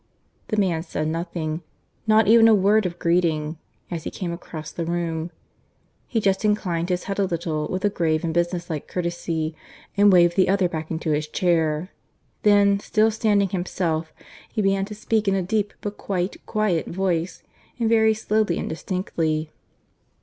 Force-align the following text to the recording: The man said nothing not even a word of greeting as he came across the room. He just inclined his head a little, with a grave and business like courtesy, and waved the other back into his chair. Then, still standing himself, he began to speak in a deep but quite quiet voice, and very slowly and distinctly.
The 0.47 0.57
man 0.57 0.81
said 0.81 1.09
nothing 1.09 1.61
not 2.07 2.27
even 2.27 2.47
a 2.47 2.55
word 2.55 2.87
of 2.87 2.97
greeting 2.97 3.59
as 3.91 4.03
he 4.03 4.09
came 4.09 4.33
across 4.33 4.71
the 4.71 4.83
room. 4.83 5.29
He 6.07 6.19
just 6.19 6.43
inclined 6.43 6.89
his 6.89 7.03
head 7.03 7.19
a 7.19 7.23
little, 7.23 7.67
with 7.67 7.85
a 7.85 7.89
grave 7.91 8.23
and 8.23 8.33
business 8.33 8.67
like 8.67 8.87
courtesy, 8.87 9.55
and 9.95 10.11
waved 10.11 10.37
the 10.37 10.49
other 10.49 10.67
back 10.67 10.89
into 10.89 11.11
his 11.11 11.27
chair. 11.27 11.91
Then, 12.41 12.79
still 12.79 13.11
standing 13.11 13.49
himself, 13.49 14.11
he 14.51 14.63
began 14.63 14.85
to 14.85 14.95
speak 14.95 15.27
in 15.27 15.35
a 15.35 15.43
deep 15.43 15.71
but 15.81 15.97
quite 15.97 16.43
quiet 16.47 16.87
voice, 16.87 17.43
and 17.79 17.87
very 17.87 18.15
slowly 18.15 18.57
and 18.57 18.67
distinctly. 18.67 19.51